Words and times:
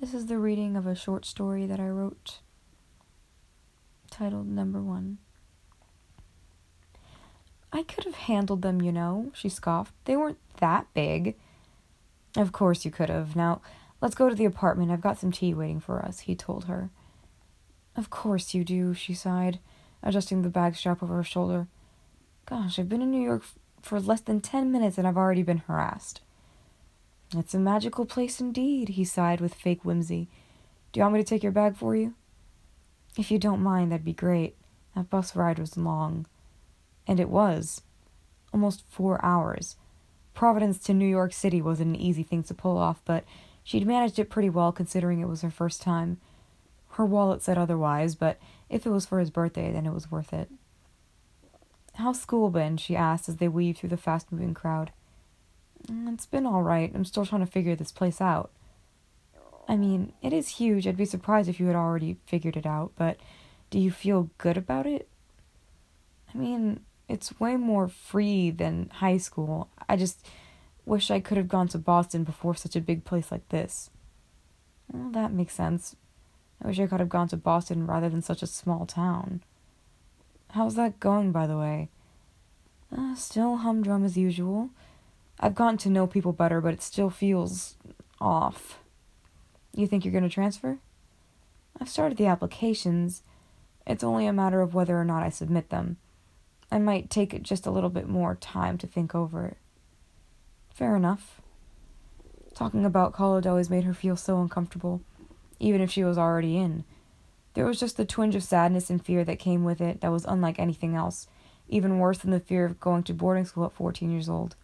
This 0.00 0.14
is 0.14 0.26
the 0.28 0.38
reading 0.38 0.78
of 0.78 0.86
a 0.86 0.94
short 0.94 1.26
story 1.26 1.66
that 1.66 1.78
I 1.78 1.88
wrote 1.90 2.38
titled 4.10 4.48
Number 4.48 4.80
One. 4.80 5.18
I 7.70 7.82
could 7.82 8.04
have 8.04 8.14
handled 8.14 8.62
them, 8.62 8.80
you 8.80 8.92
know, 8.92 9.30
she 9.34 9.50
scoffed. 9.50 9.92
They 10.06 10.16
weren't 10.16 10.38
that 10.58 10.86
big. 10.94 11.36
Of 12.34 12.50
course 12.50 12.86
you 12.86 12.90
could 12.90 13.10
have. 13.10 13.36
Now, 13.36 13.60
let's 14.00 14.14
go 14.14 14.30
to 14.30 14.34
the 14.34 14.46
apartment. 14.46 14.90
I've 14.90 15.02
got 15.02 15.18
some 15.18 15.32
tea 15.32 15.52
waiting 15.52 15.80
for 15.80 16.00
us, 16.00 16.20
he 16.20 16.34
told 16.34 16.64
her. 16.64 16.88
Of 17.94 18.08
course 18.08 18.54
you 18.54 18.64
do, 18.64 18.94
she 18.94 19.12
sighed, 19.12 19.58
adjusting 20.02 20.40
the 20.40 20.48
bag 20.48 20.76
strap 20.76 21.02
over 21.02 21.16
her 21.16 21.22
shoulder. 21.22 21.66
Gosh, 22.46 22.78
I've 22.78 22.88
been 22.88 23.02
in 23.02 23.10
New 23.10 23.22
York 23.22 23.42
for 23.82 24.00
less 24.00 24.22
than 24.22 24.40
ten 24.40 24.72
minutes 24.72 24.96
and 24.96 25.06
I've 25.06 25.18
already 25.18 25.42
been 25.42 25.58
harassed. 25.58 26.22
It's 27.36 27.54
a 27.54 27.60
magical 27.60 28.06
place 28.06 28.40
indeed, 28.40 28.90
he 28.90 29.04
sighed 29.04 29.40
with 29.40 29.54
fake 29.54 29.84
whimsy. 29.84 30.28
Do 30.90 30.98
you 30.98 31.04
want 31.04 31.14
me 31.14 31.20
to 31.20 31.26
take 31.26 31.44
your 31.44 31.52
bag 31.52 31.76
for 31.76 31.94
you? 31.94 32.14
If 33.16 33.30
you 33.30 33.38
don't 33.38 33.62
mind, 33.62 33.92
that'd 33.92 34.04
be 34.04 34.12
great. 34.12 34.56
That 34.96 35.10
bus 35.10 35.36
ride 35.36 35.58
was 35.58 35.76
long. 35.76 36.26
And 37.06 37.20
it 37.20 37.28
was. 37.28 37.82
Almost 38.52 38.84
four 38.88 39.24
hours. 39.24 39.76
Providence 40.34 40.78
to 40.80 40.94
New 40.94 41.06
York 41.06 41.32
City 41.32 41.62
wasn't 41.62 41.94
an 41.94 42.00
easy 42.00 42.24
thing 42.24 42.42
to 42.44 42.54
pull 42.54 42.78
off, 42.78 43.00
but 43.04 43.24
she'd 43.62 43.86
managed 43.86 44.18
it 44.18 44.30
pretty 44.30 44.50
well 44.50 44.72
considering 44.72 45.20
it 45.20 45.28
was 45.28 45.42
her 45.42 45.50
first 45.50 45.80
time. 45.82 46.18
Her 46.90 47.04
wallet 47.04 47.42
said 47.42 47.58
otherwise, 47.58 48.16
but 48.16 48.40
if 48.68 48.86
it 48.86 48.90
was 48.90 49.06
for 49.06 49.20
his 49.20 49.30
birthday, 49.30 49.70
then 49.70 49.86
it 49.86 49.94
was 49.94 50.10
worth 50.10 50.32
it. 50.32 50.50
How's 51.94 52.20
school 52.20 52.50
been? 52.50 52.76
she 52.76 52.96
asked 52.96 53.28
as 53.28 53.36
they 53.36 53.48
weaved 53.48 53.78
through 53.78 53.90
the 53.90 53.96
fast 53.96 54.32
moving 54.32 54.54
crowd. 54.54 54.90
Mm, 55.86 56.12
it's 56.14 56.26
been 56.26 56.46
all 56.46 56.62
right. 56.62 56.90
I'm 56.94 57.04
still 57.04 57.26
trying 57.26 57.44
to 57.44 57.50
figure 57.50 57.76
this 57.76 57.92
place 57.92 58.20
out. 58.20 58.50
I 59.68 59.76
mean, 59.76 60.12
it 60.20 60.32
is 60.32 60.48
huge. 60.48 60.86
I'd 60.86 60.96
be 60.96 61.04
surprised 61.04 61.48
if 61.48 61.60
you 61.60 61.66
had 61.66 61.76
already 61.76 62.16
figured 62.26 62.56
it 62.56 62.66
out, 62.66 62.92
but 62.96 63.18
do 63.70 63.78
you 63.78 63.90
feel 63.90 64.30
good 64.38 64.56
about 64.56 64.86
it? 64.86 65.08
I 66.34 66.38
mean, 66.38 66.80
it's 67.08 67.38
way 67.38 67.56
more 67.56 67.88
free 67.88 68.50
than 68.50 68.90
high 68.94 69.16
school. 69.16 69.68
I 69.88 69.96
just 69.96 70.26
wish 70.84 71.10
I 71.10 71.20
could 71.20 71.36
have 71.36 71.48
gone 71.48 71.68
to 71.68 71.78
Boston 71.78 72.24
before 72.24 72.54
such 72.54 72.74
a 72.74 72.80
big 72.80 73.04
place 73.04 73.30
like 73.30 73.48
this. 73.50 73.90
Well, 74.92 75.10
that 75.12 75.32
makes 75.32 75.54
sense. 75.54 75.94
I 76.62 76.66
wish 76.66 76.80
I 76.80 76.86
could 76.86 77.00
have 77.00 77.08
gone 77.08 77.28
to 77.28 77.36
Boston 77.36 77.86
rather 77.86 78.08
than 78.08 78.22
such 78.22 78.42
a 78.42 78.46
small 78.46 78.86
town. 78.86 79.42
How's 80.50 80.74
that 80.74 81.00
going, 81.00 81.30
by 81.30 81.46
the 81.46 81.56
way? 81.56 81.88
Uh, 82.96 83.14
still 83.14 83.58
humdrum 83.58 84.04
as 84.04 84.16
usual. 84.16 84.70
I've 85.40 85.54
gotten 85.54 85.78
to 85.78 85.88
know 85.88 86.06
people 86.06 86.34
better, 86.34 86.60
but 86.60 86.74
it 86.74 86.82
still 86.82 87.08
feels 87.08 87.76
off. 88.20 88.78
You 89.74 89.86
think 89.86 90.04
you're 90.04 90.12
going 90.12 90.22
to 90.24 90.28
transfer? 90.28 90.78
I've 91.80 91.88
started 91.88 92.18
the 92.18 92.26
applications. 92.26 93.22
It's 93.86 94.04
only 94.04 94.26
a 94.26 94.34
matter 94.34 94.60
of 94.60 94.74
whether 94.74 95.00
or 95.00 95.04
not 95.04 95.22
I 95.22 95.30
submit 95.30 95.70
them. 95.70 95.96
I 96.70 96.78
might 96.78 97.08
take 97.08 97.42
just 97.42 97.66
a 97.66 97.70
little 97.70 97.88
bit 97.88 98.06
more 98.06 98.34
time 98.34 98.76
to 98.78 98.86
think 98.86 99.14
over 99.14 99.46
it. 99.46 99.56
Fair 100.74 100.94
enough. 100.94 101.40
Talking 102.54 102.84
about 102.84 103.14
college 103.14 103.46
always 103.46 103.70
made 103.70 103.84
her 103.84 103.94
feel 103.94 104.16
so 104.16 104.40
uncomfortable, 104.42 105.00
even 105.58 105.80
if 105.80 105.90
she 105.90 106.04
was 106.04 106.18
already 106.18 106.58
in. 106.58 106.84
There 107.54 107.64
was 107.64 107.80
just 107.80 107.96
the 107.96 108.04
twinge 108.04 108.36
of 108.36 108.42
sadness 108.42 108.90
and 108.90 109.04
fear 109.04 109.24
that 109.24 109.38
came 109.38 109.64
with 109.64 109.80
it 109.80 110.02
that 110.02 110.12
was 110.12 110.26
unlike 110.26 110.58
anything 110.58 110.94
else, 110.94 111.26
even 111.68 111.98
worse 111.98 112.18
than 112.18 112.30
the 112.30 112.40
fear 112.40 112.66
of 112.66 112.78
going 112.78 113.02
to 113.04 113.14
boarding 113.14 113.46
school 113.46 113.64
at 113.64 113.72
14 113.72 114.10
years 114.10 114.28
old. 114.28 114.56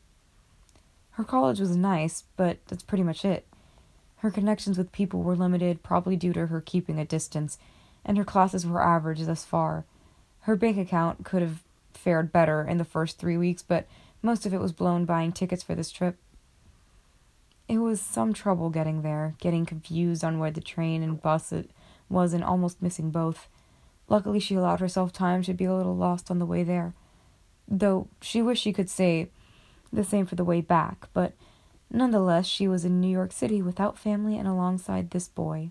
Her 1.17 1.25
college 1.25 1.61
was 1.61 1.75
nice, 1.75 2.25
but 2.37 2.59
that's 2.67 2.83
pretty 2.83 3.03
much 3.03 3.25
it. 3.25 3.47
Her 4.19 4.31
connections 4.31 4.77
with 4.77 4.93
people 4.93 5.23
were 5.23 5.35
limited, 5.35 5.83
probably 5.83 6.15
due 6.15 6.35
to 6.35 6.49
her 6.49 6.61
keeping 6.61 6.99
a 6.99 7.07
distance, 7.07 7.59
and 8.05 8.19
her 8.19 8.25
classes 8.25 8.67
were 8.67 8.83
average 8.83 9.25
thus 9.25 9.43
far. 9.43 9.87
Her 10.41 10.57
bank 10.57 10.77
account 10.77 11.25
could 11.25 11.41
have 11.41 11.63
fared 11.95 12.33
better 12.33 12.63
in 12.63 12.77
the 12.77 12.85
first 12.85 13.17
three 13.17 13.39
weeks, 13.39 13.63
but 13.63 13.87
most 14.21 14.45
of 14.45 14.53
it 14.53 14.61
was 14.61 14.73
blown 14.73 15.07
buying 15.07 15.33
tickets 15.33 15.63
for 15.63 15.75
this 15.75 15.91
trip. 15.91 16.19
It 17.67 17.79
was 17.79 17.99
some 17.99 18.35
trouble 18.35 18.69
getting 18.69 19.01
there, 19.01 19.37
getting 19.41 19.65
confused 19.65 20.23
on 20.23 20.39
where 20.39 20.51
the 20.51 20.61
train 20.61 21.03
and 21.03 21.21
bus 21.21 21.51
was, 22.11 22.35
and 22.35 22.45
almost 22.45 22.83
missing 22.83 23.11
both. 23.11 23.49
Luckily, 24.07 24.39
she 24.39 24.55
allowed 24.55 24.81
herself 24.81 25.15
time 25.15 25.43
to 25.45 25.55
be 25.55 25.65
a 25.65 25.75
little 25.75 25.97
lost 25.97 26.31
on 26.31 26.41
the 26.41 26.47
way 26.47 26.63
there, 26.63 26.93
though 27.67 28.07
she 28.21 28.43
wished 28.43 28.63
she 28.63 28.75
could 28.75 28.91
say 28.91 29.31
the 29.93 30.05
same 30.05 30.27
for 30.27 30.35
the 30.35 30.45
way 30.45 30.61
back, 30.61 31.09
but 31.13 31.33
nonetheless, 31.91 32.47
she 32.47 32.69
was 32.69 32.85
in 32.85 33.01
New 33.01 33.09
York 33.09 33.33
City 33.33 33.63
without 33.63 33.99
family 33.99 34.37
and 34.39 34.49
alongside 34.49 35.11
this 35.11 35.29
boy. 35.29 35.71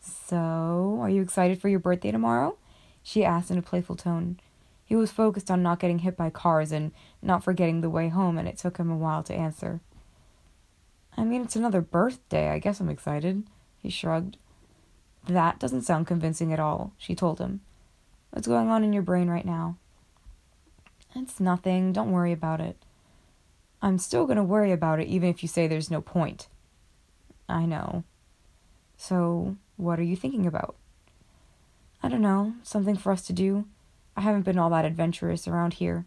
So, 0.00 0.98
are 1.00 1.10
you 1.10 1.22
excited 1.22 1.60
for 1.60 1.68
your 1.68 1.80
birthday 1.80 2.10
tomorrow? 2.10 2.56
she 3.02 3.24
asked 3.24 3.50
in 3.50 3.56
a 3.58 3.62
playful 3.62 3.96
tone. 3.96 4.38
He 4.84 4.94
was 4.94 5.10
focused 5.10 5.50
on 5.50 5.62
not 5.62 5.80
getting 5.80 6.00
hit 6.00 6.16
by 6.16 6.30
cars 6.30 6.72
and 6.72 6.92
not 7.22 7.42
forgetting 7.42 7.80
the 7.80 7.90
way 7.90 8.08
home, 8.08 8.36
and 8.36 8.46
it 8.46 8.58
took 8.58 8.76
him 8.76 8.90
a 8.90 8.96
while 8.96 9.22
to 9.24 9.34
answer. 9.34 9.80
I 11.16 11.24
mean, 11.24 11.42
it's 11.42 11.56
another 11.56 11.80
birthday. 11.80 12.50
I 12.50 12.58
guess 12.58 12.80
I'm 12.80 12.88
excited. 12.88 13.44
He 13.78 13.90
shrugged. 13.90 14.36
That 15.26 15.58
doesn't 15.58 15.82
sound 15.82 16.06
convincing 16.06 16.52
at 16.52 16.60
all, 16.60 16.92
she 16.96 17.14
told 17.14 17.38
him. 17.38 17.60
What's 18.30 18.46
going 18.46 18.68
on 18.68 18.84
in 18.84 18.92
your 18.92 19.02
brain 19.02 19.28
right 19.28 19.44
now? 19.44 19.76
It's 21.14 21.40
nothing. 21.40 21.92
Don't 21.92 22.12
worry 22.12 22.32
about 22.32 22.60
it. 22.60 22.76
I'm 23.80 23.98
still 23.98 24.26
going 24.26 24.36
to 24.36 24.42
worry 24.42 24.72
about 24.72 25.00
it 25.00 25.08
even 25.08 25.28
if 25.28 25.42
you 25.42 25.48
say 25.48 25.66
there's 25.66 25.90
no 25.90 26.00
point. 26.00 26.48
I 27.48 27.64
know. 27.64 28.04
So, 28.96 29.56
what 29.76 29.98
are 29.98 30.04
you 30.04 30.16
thinking 30.16 30.46
about? 30.46 30.74
I 32.02 32.08
don't 32.08 32.20
know. 32.20 32.54
Something 32.62 32.96
for 32.96 33.12
us 33.12 33.22
to 33.26 33.32
do. 33.32 33.66
I 34.16 34.20
haven't 34.22 34.42
been 34.42 34.58
all 34.58 34.70
that 34.70 34.84
adventurous 34.84 35.46
around 35.46 35.74
here. 35.74 36.06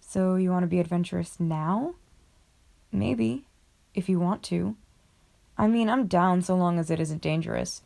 So, 0.00 0.34
you 0.34 0.50
want 0.50 0.64
to 0.64 0.68
be 0.68 0.80
adventurous 0.80 1.38
now? 1.38 1.94
Maybe, 2.90 3.46
if 3.94 4.08
you 4.08 4.18
want 4.18 4.42
to. 4.44 4.76
I 5.56 5.68
mean, 5.68 5.88
I'm 5.88 6.06
down 6.06 6.42
so 6.42 6.56
long 6.56 6.78
as 6.78 6.90
it 6.90 7.00
isn't 7.00 7.22
dangerous. 7.22 7.82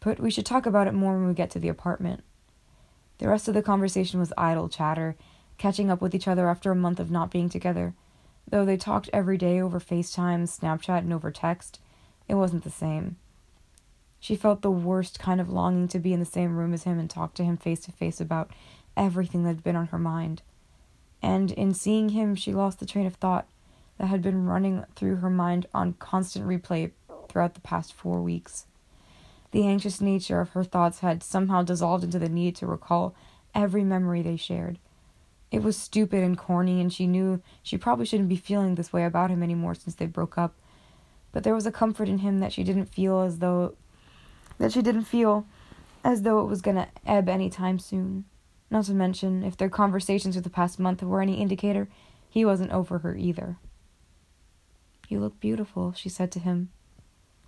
But 0.00 0.20
we 0.20 0.30
should 0.30 0.46
talk 0.46 0.66
about 0.66 0.86
it 0.86 0.94
more 0.94 1.14
when 1.18 1.26
we 1.26 1.34
get 1.34 1.50
to 1.50 1.58
the 1.58 1.68
apartment. 1.68 2.22
The 3.18 3.28
rest 3.28 3.48
of 3.48 3.54
the 3.54 3.62
conversation 3.62 4.20
was 4.20 4.32
idle 4.38 4.68
chatter, 4.68 5.16
catching 5.58 5.90
up 5.90 6.00
with 6.00 6.14
each 6.14 6.28
other 6.28 6.48
after 6.48 6.70
a 6.70 6.76
month 6.76 7.00
of 7.00 7.10
not 7.10 7.30
being 7.30 7.48
together. 7.48 7.94
Though 8.48 8.64
they 8.64 8.76
talked 8.76 9.10
every 9.12 9.36
day 9.36 9.60
over 9.60 9.78
FaceTime, 9.78 10.44
Snapchat, 10.44 11.00
and 11.00 11.12
over 11.12 11.30
text, 11.30 11.80
it 12.28 12.34
wasn't 12.34 12.64
the 12.64 12.70
same. 12.70 13.16
She 14.20 14.36
felt 14.36 14.62
the 14.62 14.70
worst 14.70 15.18
kind 15.18 15.40
of 15.40 15.50
longing 15.50 15.88
to 15.88 15.98
be 15.98 16.12
in 16.12 16.20
the 16.20 16.26
same 16.26 16.56
room 16.56 16.72
as 16.72 16.84
him 16.84 16.98
and 16.98 17.08
talk 17.08 17.34
to 17.34 17.44
him 17.44 17.56
face 17.56 17.80
to 17.80 17.92
face 17.92 18.20
about 18.20 18.50
everything 18.96 19.44
that 19.44 19.50
had 19.50 19.64
been 19.64 19.76
on 19.76 19.88
her 19.88 19.98
mind. 19.98 20.42
And 21.22 21.50
in 21.52 21.74
seeing 21.74 22.10
him, 22.10 22.34
she 22.34 22.52
lost 22.52 22.80
the 22.80 22.86
train 22.86 23.06
of 23.06 23.14
thought 23.14 23.46
that 23.98 24.06
had 24.06 24.22
been 24.22 24.46
running 24.46 24.84
through 24.94 25.16
her 25.16 25.30
mind 25.30 25.66
on 25.74 25.94
constant 25.94 26.46
replay 26.46 26.92
throughout 27.28 27.54
the 27.54 27.60
past 27.60 27.92
four 27.92 28.22
weeks. 28.22 28.66
The 29.50 29.66
anxious 29.66 30.00
nature 30.00 30.40
of 30.40 30.50
her 30.50 30.64
thoughts 30.64 31.00
had 31.00 31.22
somehow 31.22 31.62
dissolved 31.62 32.04
into 32.04 32.18
the 32.18 32.28
need 32.28 32.56
to 32.56 32.66
recall 32.66 33.14
every 33.54 33.82
memory 33.82 34.22
they 34.22 34.36
shared. 34.36 34.78
It 35.50 35.62
was 35.62 35.76
stupid 35.76 36.22
and 36.22 36.36
corny, 36.36 36.80
and 36.80 36.92
she 36.92 37.06
knew 37.06 37.42
she 37.62 37.78
probably 37.78 38.04
shouldn't 38.04 38.28
be 38.28 38.36
feeling 38.36 38.74
this 38.74 38.92
way 38.92 39.04
about 39.04 39.30
him 39.30 39.42
anymore 39.42 39.74
since 39.74 39.94
they 39.94 40.06
broke 40.06 40.36
up. 40.36 40.54
But 41.32 41.42
there 41.42 41.54
was 41.54 41.66
a 41.66 41.72
comfort 41.72 42.08
in 42.08 42.18
him 42.18 42.40
that 42.40 42.52
she 42.52 42.64
didn't 42.64 42.86
feel 42.86 43.20
as 43.20 43.38
though 43.38 43.74
that 44.58 44.72
she 44.72 44.82
didn't 44.82 45.04
feel 45.04 45.46
as 46.04 46.22
though 46.22 46.40
it 46.40 46.48
was 46.48 46.62
gonna 46.62 46.88
ebb 47.06 47.28
any 47.28 47.48
time 47.48 47.78
soon. 47.78 48.24
Not 48.70 48.84
to 48.84 48.94
mention, 48.94 49.42
if 49.42 49.56
their 49.56 49.70
conversations 49.70 50.36
of 50.36 50.42
the 50.42 50.50
past 50.50 50.78
month 50.78 51.02
were 51.02 51.22
any 51.22 51.40
indicator, 51.40 51.88
he 52.28 52.44
wasn't 52.44 52.72
over 52.72 52.98
her 52.98 53.16
either. 53.16 53.56
You 55.08 55.20
look 55.20 55.40
beautiful, 55.40 55.92
she 55.92 56.08
said 56.08 56.30
to 56.32 56.40
him. 56.40 56.70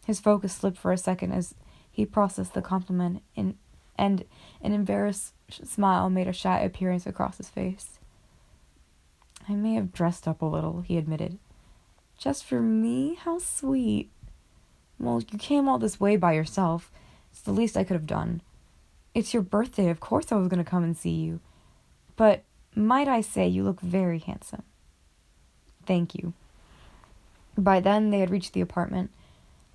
His 0.07 0.21
focus 0.21 0.55
slipped 0.55 0.79
for 0.79 0.93
a 0.93 0.99
second 0.99 1.33
as 1.33 1.55
he 1.91 2.07
processed 2.07 2.55
the 2.55 2.63
compliment 2.63 3.23
in, 3.35 3.59
and 3.99 4.25
an 4.63 4.73
embarrassed 4.73 5.35
smile 5.65 6.11
made 6.11 6.29
a 6.29 6.33
shy 6.33 6.61
appearance 6.61 7.07
across 7.07 7.39
his 7.39 7.49
face. 7.49 7.99
I 9.49 9.55
may 9.55 9.75
have 9.75 9.93
dressed 9.93 10.29
up 10.29 10.43
a 10.43 10.47
little, 10.47 10.83
he 10.83 10.97
admitted. 10.97 11.39
Just 12.19 12.45
for 12.45 12.61
me? 12.61 13.15
How 13.15 13.39
sweet. 13.39 14.11
Well, 14.99 15.23
you 15.31 15.39
came 15.39 15.69
all 15.69 15.79
this 15.79 15.99
way 15.99 16.17
by 16.17 16.33
yourself. 16.35 16.91
It's 17.33 17.41
the 17.41 17.53
least 17.53 17.77
I 17.77 17.85
could 17.85 17.95
have 17.95 18.07
done. 18.07 18.43
It's 19.15 19.33
your 19.35 19.43
birthday, 19.43 19.89
of 19.89 20.01
course 20.01 20.31
I 20.31 20.37
was 20.37 20.49
going 20.49 20.63
to 20.63 20.71
come 20.71 20.85
and 20.85 20.97
see 20.97 21.11
you. 21.11 21.41
But 22.17 22.45
might 22.75 23.09
I 23.09 23.23
say 23.23 23.49
you 23.49 23.65
look 23.65 23.81
very 23.81 24.19
handsome. 24.19 24.63
Thank 25.87 26.15
you. 26.15 26.35
By 27.57 27.81
then, 27.81 28.11
they 28.11 28.21
had 28.21 28.31
reached 28.31 28.53
the 28.53 28.61
apartment. 28.61 29.11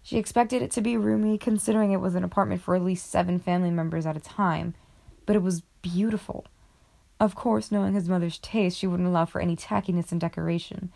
She 0.03 0.17
expected 0.17 0.61
it 0.61 0.71
to 0.71 0.81
be 0.81 0.95
roomy, 0.95 1.37
considering 1.37 1.91
it 1.91 1.99
was 1.99 2.15
an 2.15 2.23
apartment 2.23 2.61
for 2.61 2.75
at 2.75 2.83
least 2.83 3.09
seven 3.09 3.39
family 3.39 3.71
members 3.71 4.05
at 4.05 4.15
a 4.15 4.21
time 4.21 4.75
but 5.25 5.35
it 5.35 5.41
was 5.41 5.63
beautiful. 5.81 6.45
Of 7.19 7.35
course, 7.35 7.71
knowing 7.71 7.93
his 7.93 8.09
mother's 8.09 8.37
taste, 8.39 8.77
she 8.77 8.87
wouldn't 8.87 9.07
allow 9.07 9.25
for 9.25 9.39
any 9.41 9.55
tackiness 9.55 10.11
in 10.11 10.19
decoration. 10.19 10.91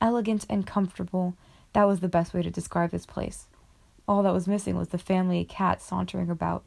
Elegant 0.00 0.44
and 0.50 0.66
comfortable, 0.66 1.36
that 1.72 1.84
was 1.84 2.00
the 2.00 2.08
best 2.08 2.34
way 2.34 2.42
to 2.42 2.50
describe 2.50 2.90
this 2.90 3.06
place. 3.06 3.46
All 4.06 4.22
that 4.22 4.34
was 4.34 4.46
missing 4.46 4.76
was 4.76 4.88
the 4.88 4.98
family 4.98 5.44
cat 5.44 5.80
sauntering 5.80 6.30
about. 6.30 6.64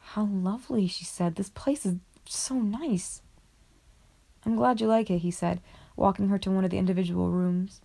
How 0.00 0.24
lovely, 0.24 0.86
she 0.86 1.04
said. 1.04 1.34
This 1.34 1.50
place 1.50 1.84
is 1.84 1.96
so 2.24 2.54
nice. 2.54 3.22
I'm 4.46 4.56
glad 4.56 4.80
you 4.80 4.86
like 4.86 5.10
it, 5.10 5.18
he 5.18 5.30
said, 5.30 5.60
walking 5.96 6.28
her 6.28 6.38
to 6.38 6.50
one 6.50 6.64
of 6.64 6.70
the 6.70 6.78
individual 6.78 7.30
rooms. 7.30 7.80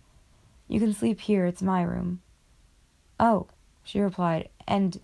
You 0.68 0.80
can 0.80 0.94
sleep 0.94 1.20
here, 1.20 1.44
it's 1.44 1.62
my 1.62 1.82
room. 1.82 2.22
Oh, 3.20 3.46
she 3.84 4.00
replied, 4.00 4.48
and 4.66 4.98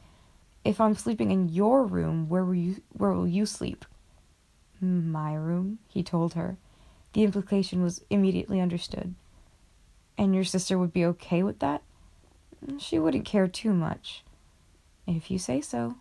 if 0.64 0.80
I'm 0.80 0.94
sleeping 0.94 1.30
in 1.30 1.48
your 1.48 1.84
room, 1.84 2.28
where 2.28 2.44
will 2.44 2.54
you 2.54 2.82
where 2.92 3.12
will 3.12 3.28
you 3.28 3.46
sleep? 3.46 3.84
My 4.80 5.34
room, 5.34 5.78
he 5.88 6.02
told 6.02 6.34
her. 6.34 6.56
The 7.12 7.24
implication 7.24 7.82
was 7.82 8.02
immediately 8.10 8.60
understood. 8.60 9.14
And 10.16 10.34
your 10.34 10.44
sister 10.44 10.78
would 10.78 10.92
be 10.92 11.04
okay 11.06 11.42
with 11.42 11.58
that? 11.60 11.82
She 12.78 12.98
wouldn't 12.98 13.24
care 13.24 13.48
too 13.48 13.72
much. 13.72 14.24
If 15.06 15.30
you 15.30 15.38
say 15.38 15.60
so. 15.60 15.96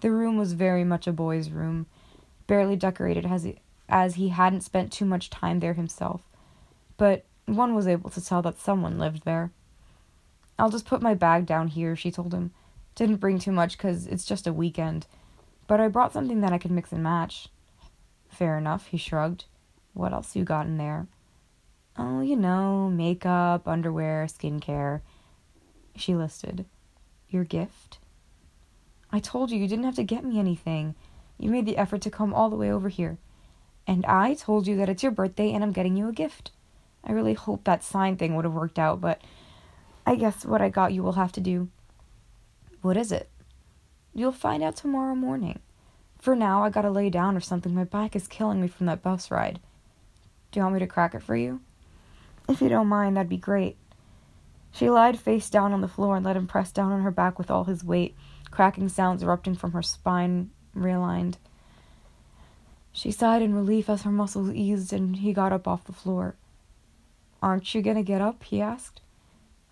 The 0.00 0.10
room 0.10 0.36
was 0.36 0.52
very 0.52 0.84
much 0.84 1.06
a 1.06 1.12
boy's 1.12 1.50
room, 1.50 1.86
barely 2.46 2.76
decorated 2.76 3.26
as 3.26 3.42
he, 3.42 3.56
as 3.88 4.14
he 4.14 4.28
hadn't 4.28 4.60
spent 4.60 4.92
too 4.92 5.04
much 5.04 5.30
time 5.30 5.60
there 5.60 5.74
himself. 5.74 6.22
But 6.96 7.24
one 7.46 7.74
was 7.74 7.88
able 7.88 8.10
to 8.10 8.24
tell 8.24 8.42
that 8.42 8.60
someone 8.60 8.98
lived 8.98 9.24
there. 9.24 9.50
I'll 10.58 10.70
just 10.70 10.86
put 10.86 11.02
my 11.02 11.14
bag 11.14 11.46
down 11.46 11.68
here, 11.68 11.96
she 11.96 12.10
told 12.10 12.32
him. 12.32 12.52
Didn't 12.98 13.18
bring 13.18 13.38
too 13.38 13.52
much 13.52 13.78
because 13.78 14.08
it's 14.08 14.24
just 14.24 14.48
a 14.48 14.52
weekend. 14.52 15.06
But 15.68 15.78
I 15.78 15.86
brought 15.86 16.12
something 16.12 16.40
that 16.40 16.52
I 16.52 16.58
could 16.58 16.72
mix 16.72 16.90
and 16.90 17.00
match. 17.00 17.46
Fair 18.28 18.58
enough, 18.58 18.88
he 18.88 18.96
shrugged. 18.96 19.44
What 19.94 20.12
else 20.12 20.34
you 20.34 20.42
got 20.42 20.66
in 20.66 20.78
there? 20.78 21.06
Oh, 21.96 22.22
you 22.22 22.34
know, 22.34 22.90
makeup, 22.90 23.68
underwear, 23.68 24.26
skincare. 24.26 25.02
She 25.94 26.16
listed. 26.16 26.64
Your 27.28 27.44
gift? 27.44 27.98
I 29.12 29.20
told 29.20 29.52
you 29.52 29.60
you 29.60 29.68
didn't 29.68 29.84
have 29.84 29.94
to 29.94 30.02
get 30.02 30.24
me 30.24 30.40
anything. 30.40 30.96
You 31.38 31.50
made 31.52 31.66
the 31.66 31.76
effort 31.76 32.00
to 32.00 32.10
come 32.10 32.34
all 32.34 32.50
the 32.50 32.56
way 32.56 32.72
over 32.72 32.88
here. 32.88 33.18
And 33.86 34.04
I 34.06 34.34
told 34.34 34.66
you 34.66 34.74
that 34.74 34.88
it's 34.88 35.04
your 35.04 35.12
birthday 35.12 35.52
and 35.52 35.62
I'm 35.62 35.70
getting 35.70 35.96
you 35.96 36.08
a 36.08 36.12
gift. 36.12 36.50
I 37.04 37.12
really 37.12 37.34
hope 37.34 37.62
that 37.62 37.84
sign 37.84 38.16
thing 38.16 38.34
would 38.34 38.44
have 38.44 38.54
worked 38.54 38.76
out, 38.76 39.00
but 39.00 39.20
I 40.04 40.16
guess 40.16 40.44
what 40.44 40.60
I 40.60 40.68
got 40.68 40.92
you 40.92 41.04
will 41.04 41.12
have 41.12 41.30
to 41.30 41.40
do. 41.40 41.68
What 42.80 42.96
is 42.96 43.10
it? 43.12 43.28
You'll 44.14 44.32
find 44.32 44.62
out 44.62 44.76
tomorrow 44.76 45.14
morning. 45.14 45.60
For 46.18 46.34
now, 46.34 46.64
I 46.64 46.70
gotta 46.70 46.90
lay 46.90 47.10
down 47.10 47.36
or 47.36 47.40
something. 47.40 47.74
My 47.74 47.84
back 47.84 48.16
is 48.16 48.26
killing 48.26 48.60
me 48.60 48.68
from 48.68 48.86
that 48.86 49.02
bus 49.02 49.30
ride. 49.30 49.60
Do 50.50 50.58
you 50.58 50.64
want 50.64 50.74
me 50.74 50.80
to 50.80 50.86
crack 50.86 51.14
it 51.14 51.22
for 51.22 51.36
you? 51.36 51.60
If 52.48 52.60
you 52.60 52.68
don't 52.68 52.86
mind, 52.86 53.16
that'd 53.16 53.28
be 53.28 53.36
great. 53.36 53.76
She 54.72 54.90
lied 54.90 55.18
face 55.18 55.50
down 55.50 55.72
on 55.72 55.80
the 55.80 55.88
floor 55.88 56.16
and 56.16 56.24
let 56.24 56.36
him 56.36 56.46
press 56.46 56.72
down 56.72 56.92
on 56.92 57.02
her 57.02 57.10
back 57.10 57.38
with 57.38 57.50
all 57.50 57.64
his 57.64 57.84
weight, 57.84 58.16
cracking 58.50 58.88
sounds 58.88 59.22
erupting 59.22 59.56
from 59.56 59.72
her 59.72 59.82
spine 59.82 60.50
realigned. 60.76 61.34
She 62.92 63.10
sighed 63.10 63.42
in 63.42 63.54
relief 63.54 63.88
as 63.88 64.02
her 64.02 64.10
muscles 64.10 64.50
eased 64.50 64.92
and 64.92 65.16
he 65.16 65.32
got 65.32 65.52
up 65.52 65.68
off 65.68 65.84
the 65.84 65.92
floor. 65.92 66.36
Aren't 67.42 67.74
you 67.74 67.82
gonna 67.82 68.02
get 68.02 68.20
up? 68.20 68.42
he 68.44 68.60
asked. 68.60 69.00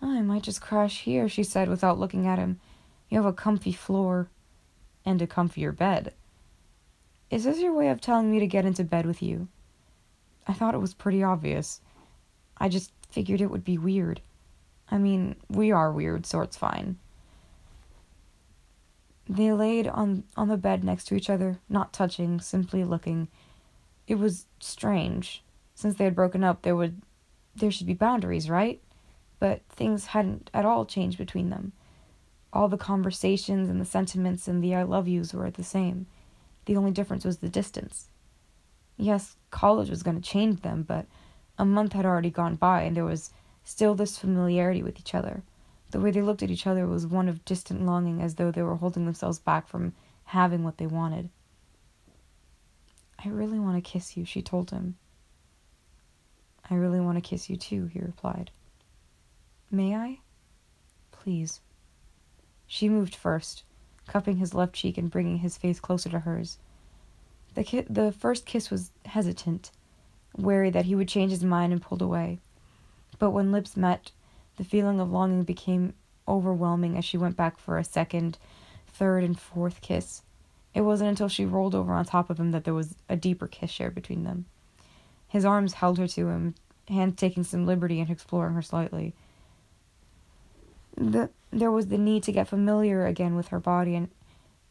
I 0.01 0.21
might 0.21 0.43
just 0.43 0.61
crash 0.61 1.01
here, 1.01 1.27
she 1.27 1.43
said 1.43 1.67
without 1.67 1.99
looking 1.99 2.27
at 2.27 2.39
him. 2.39 2.59
You 3.09 3.17
have 3.17 3.25
a 3.25 3.33
comfy 3.33 3.71
floor. 3.71 4.29
And 5.05 5.21
a 5.21 5.27
comfier 5.27 5.73
bed. 5.73 6.13
Is 7.29 7.45
this 7.45 7.59
your 7.59 7.73
way 7.73 7.87
of 7.87 8.01
telling 8.01 8.29
me 8.29 8.39
to 8.39 8.47
get 8.47 8.65
into 8.65 8.83
bed 8.83 9.05
with 9.05 9.21
you? 9.21 9.47
I 10.45 10.51
thought 10.51 10.73
it 10.73 10.81
was 10.81 10.93
pretty 10.93 11.23
obvious. 11.23 11.79
I 12.57 12.67
just 12.67 12.91
figured 13.09 13.39
it 13.39 13.49
would 13.49 13.63
be 13.63 13.77
weird. 13.77 14.19
I 14.91 14.97
mean, 14.97 15.37
we 15.49 15.71
are 15.71 15.91
weird, 15.93 16.25
so 16.25 16.41
it's 16.41 16.57
fine. 16.57 16.97
They 19.29 19.51
laid 19.53 19.87
on, 19.87 20.23
on 20.35 20.49
the 20.49 20.57
bed 20.57 20.83
next 20.83 21.05
to 21.05 21.15
each 21.15 21.29
other, 21.29 21.59
not 21.69 21.93
touching, 21.93 22.41
simply 22.41 22.83
looking. 22.83 23.29
It 24.07 24.15
was 24.15 24.45
strange. 24.59 25.43
Since 25.75 25.95
they 25.95 26.05
had 26.05 26.15
broken 26.15 26.43
up, 26.43 26.63
there 26.63 26.75
would 26.75 27.01
there 27.55 27.71
should 27.71 27.87
be 27.87 27.93
boundaries, 27.93 28.49
right? 28.49 28.81
But 29.39 29.61
things 29.69 30.07
hadn't 30.07 30.49
at 30.53 30.65
all 30.65 30.85
changed 30.85 31.17
between 31.17 31.49
them. 31.49 31.71
All 32.57 32.67
the 32.67 32.75
conversations 32.75 33.69
and 33.69 33.79
the 33.79 33.85
sentiments 33.85 34.47
and 34.47 34.63
the 34.63 34.73
I 34.73 34.81
love 34.81 35.07
yous 35.07 35.31
were 35.31 35.51
the 35.51 35.63
same. 35.63 36.07
The 36.65 36.75
only 36.75 36.89
difference 36.89 37.23
was 37.23 37.37
the 37.37 37.49
distance. 37.49 38.09
Yes, 38.97 39.35
college 39.51 39.91
was 39.91 40.01
going 40.01 40.19
to 40.19 40.27
change 40.27 40.61
them, 40.61 40.81
but 40.81 41.05
a 41.59 41.65
month 41.65 41.93
had 41.93 42.03
already 42.03 42.31
gone 42.31 42.55
by 42.55 42.81
and 42.81 42.97
there 42.97 43.05
was 43.05 43.31
still 43.63 43.93
this 43.93 44.17
familiarity 44.17 44.81
with 44.81 44.99
each 44.99 45.13
other. 45.13 45.43
The 45.91 45.99
way 45.99 46.09
they 46.09 46.23
looked 46.23 46.41
at 46.41 46.49
each 46.49 46.65
other 46.65 46.87
was 46.87 47.05
one 47.05 47.29
of 47.29 47.45
distant 47.45 47.85
longing, 47.85 48.23
as 48.23 48.33
though 48.33 48.49
they 48.49 48.63
were 48.63 48.77
holding 48.77 49.05
themselves 49.05 49.37
back 49.37 49.67
from 49.67 49.93
having 50.23 50.63
what 50.63 50.79
they 50.79 50.87
wanted. 50.87 51.29
I 53.23 53.29
really 53.29 53.59
want 53.59 53.75
to 53.75 53.87
kiss 53.87 54.17
you, 54.17 54.25
she 54.25 54.41
told 54.41 54.71
him. 54.71 54.97
I 56.71 56.73
really 56.73 57.01
want 57.01 57.17
to 57.17 57.29
kiss 57.29 57.51
you 57.51 57.55
too, 57.55 57.85
he 57.85 57.99
replied. 57.99 58.49
May 59.69 59.95
I? 59.95 60.21
Please. 61.11 61.61
She 62.67 62.89
moved 62.89 63.15
first, 63.15 63.63
cupping 64.07 64.37
his 64.37 64.53
left 64.53 64.73
cheek 64.73 64.97
and 64.97 65.09
bringing 65.09 65.39
his 65.39 65.57
face 65.57 65.79
closer 65.79 66.09
to 66.09 66.19
hers. 66.19 66.57
The, 67.55 67.63
ki- 67.63 67.85
the 67.89 68.11
first 68.11 68.45
kiss 68.45 68.69
was 68.69 68.91
hesitant, 69.05 69.71
wary 70.37 70.69
that 70.69 70.85
he 70.85 70.95
would 70.95 71.07
change 71.07 71.31
his 71.31 71.43
mind 71.43 71.73
and 71.73 71.81
pulled 71.81 72.01
away. 72.01 72.39
But 73.17 73.31
when 73.31 73.51
lips 73.51 73.75
met, 73.75 74.11
the 74.57 74.63
feeling 74.63 74.99
of 74.99 75.11
longing 75.11 75.43
became 75.43 75.93
overwhelming 76.27 76.97
as 76.97 77.05
she 77.05 77.17
went 77.17 77.37
back 77.37 77.57
for 77.57 77.77
a 77.77 77.83
second, 77.83 78.37
third, 78.87 79.23
and 79.23 79.39
fourth 79.39 79.81
kiss. 79.81 80.21
It 80.73 80.81
wasn't 80.81 81.09
until 81.09 81.29
she 81.29 81.45
rolled 81.45 81.73
over 81.73 81.93
on 81.93 82.05
top 82.05 82.29
of 82.29 82.39
him 82.39 82.51
that 82.51 82.63
there 82.63 82.73
was 82.73 82.95
a 83.09 83.15
deeper 83.15 83.47
kiss 83.47 83.71
shared 83.71 83.95
between 83.95 84.23
them. 84.23 84.45
His 85.27 85.45
arms 85.45 85.73
held 85.73 85.97
her 85.97 86.07
to 86.07 86.27
him, 86.27 86.55
hands 86.87 87.15
taking 87.15 87.43
some 87.43 87.65
liberty 87.65 87.99
and 87.99 88.09
exploring 88.09 88.53
her 88.53 88.61
slightly. 88.61 89.13
The, 90.95 91.29
there 91.51 91.71
was 91.71 91.87
the 91.87 91.97
need 91.97 92.23
to 92.23 92.31
get 92.31 92.47
familiar 92.47 93.05
again 93.05 93.35
with 93.35 93.49
her 93.49 93.59
body, 93.59 93.95
and 93.95 94.09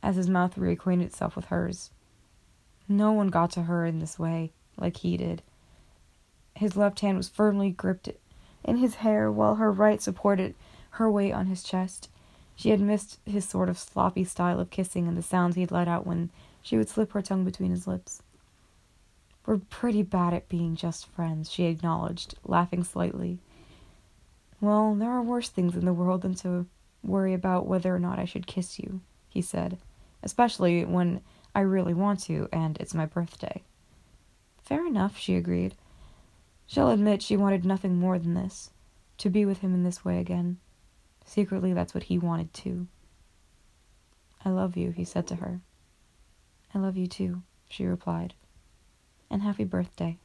as 0.02 0.17
his 0.17 0.28
mouth 0.28 0.56
reacquainted 0.56 1.06
itself 1.06 1.37
with 1.37 1.46
hers. 1.46 1.90
No 2.88 3.12
one 3.12 3.28
got 3.28 3.50
to 3.52 3.62
her 3.62 3.84
in 3.84 3.99
this 3.99 4.19
way, 4.19 4.52
like 4.76 4.99
he 4.99 5.17
did. 5.17 5.43
His 6.55 6.76
left 6.76 7.00
hand 7.00 7.17
was 7.17 7.28
firmly 7.28 7.70
gripped 7.70 8.11
in 8.64 8.76
his 8.76 8.96
hair, 8.96 9.31
while 9.31 9.56
her 9.56 9.73
right 9.73 10.00
supported 10.00 10.55
her 10.90 11.11
weight 11.11 11.33
on 11.33 11.47
his 11.47 11.62
chest. 11.62 12.09
She 12.54 12.71
had 12.71 12.80
missed 12.80 13.18
his 13.26 13.47
sort 13.47 13.68
of 13.68 13.78
sloppy 13.78 14.25
style 14.25 14.59
of 14.61 14.71
kissing 14.71 15.06
and 15.06 15.16
the 15.16 15.23
sounds 15.23 15.56
he'd 15.56 15.71
let 15.71 15.88
out 15.88 16.06
when 16.06 16.30
she 16.62 16.76
would 16.76 16.88
slip 16.88 17.12
her 17.12 17.23
tongue 17.23 17.45
between 17.45 17.71
his 17.71 17.87
lips. 17.87 18.23
We're 19.45 19.59
pretty 19.59 20.02
bad 20.02 20.33
at 20.33 20.49
being 20.49 20.75
just 20.75 21.06
friends, 21.06 21.50
she 21.50 21.64
acknowledged, 21.64 22.35
laughing 22.45 22.83
slightly. 22.83 23.38
Well, 24.60 24.94
there 24.94 25.10
are 25.10 25.22
worse 25.22 25.48
things 25.48 25.75
in 25.75 25.84
the 25.84 25.92
world 25.92 26.22
than 26.22 26.34
to 26.36 26.66
worry 27.02 27.34
about 27.34 27.66
whether 27.66 27.94
or 27.94 27.98
not 27.98 28.18
I 28.18 28.25
should 28.25 28.46
kiss 28.46 28.78
you, 28.78 29.00
he 29.28 29.42
said, 29.42 29.78
especially 30.22 30.84
when 30.84 31.20
I 31.54 31.60
really 31.60 31.94
want 31.94 32.20
to 32.25 32.48
and 32.52 32.76
it's 32.78 32.94
my 32.94 33.06
birthday. 33.06 33.62
Fair 34.62 34.86
enough, 34.86 35.16
she 35.16 35.36
agreed. 35.36 35.75
She'll 36.66 36.90
admit 36.90 37.22
she 37.22 37.36
wanted 37.36 37.64
nothing 37.64 37.96
more 37.96 38.18
than 38.18 38.34
this 38.34 38.70
to 39.18 39.30
be 39.30 39.44
with 39.44 39.58
him 39.58 39.72
in 39.72 39.84
this 39.84 40.04
way 40.04 40.18
again. 40.18 40.58
Secretly, 41.25 41.72
that's 41.72 41.94
what 41.94 42.04
he 42.04 42.18
wanted 42.18 42.52
too. 42.52 42.86
I 44.44 44.50
love 44.50 44.76
you, 44.76 44.90
he 44.90 45.04
said 45.04 45.26
to 45.28 45.36
her. 45.36 45.60
I 46.75 46.78
love 46.78 46.96
you 46.96 47.06
too, 47.06 47.42
she 47.68 47.84
replied 47.84 48.34
and 49.30 49.42
happy 49.42 49.64
birthday. 49.64 50.18